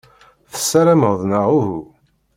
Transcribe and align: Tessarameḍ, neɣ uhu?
Tessarameḍ, 0.51 1.19
neɣ 1.29 1.45
uhu? 1.57 1.79